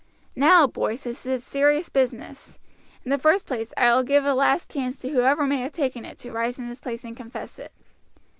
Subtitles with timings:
[0.35, 2.57] Now, boys, this is a serious business.
[3.05, 6.05] In the first place, I will give a last chance to whoever may have taken
[6.05, 7.71] it to rise in his place and confess it."